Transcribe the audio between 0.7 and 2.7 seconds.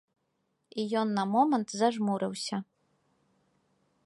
І ён на момант зажмурыўся.